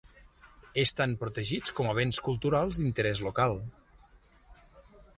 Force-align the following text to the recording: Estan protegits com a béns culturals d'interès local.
Estan 0.83 1.13
protegits 1.25 1.75
com 1.81 1.91
a 1.91 1.95
béns 1.99 2.21
culturals 2.31 2.81
d'interès 2.83 3.25
local. 3.29 3.57